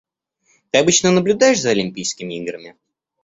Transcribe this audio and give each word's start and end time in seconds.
Ты 0.71 0.79
обычно 0.79 1.11
наблюдаешь 1.11 1.61
за 1.61 1.69
Олимпийскими 1.69 2.33
играми? 2.39 2.75